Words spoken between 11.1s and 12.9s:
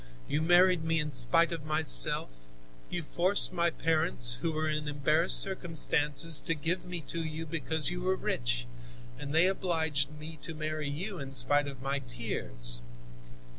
in spite of my tears.